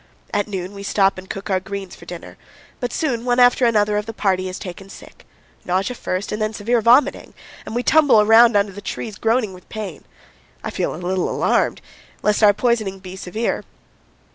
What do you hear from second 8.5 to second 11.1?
under the trees, groaning with pain. I feel a